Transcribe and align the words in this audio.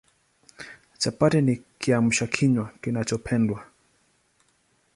Chapati 0.97 1.41
ni 1.41 1.55
Kiamsha 1.79 2.27
kinywa 2.33 2.65
kinachopendwa 2.81 3.65